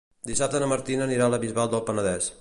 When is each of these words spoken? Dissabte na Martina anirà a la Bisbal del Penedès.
Dissabte 0.29 0.61
na 0.63 0.69
Martina 0.71 1.05
anirà 1.09 1.27
a 1.29 1.33
la 1.35 1.41
Bisbal 1.47 1.73
del 1.75 1.89
Penedès. 1.91 2.29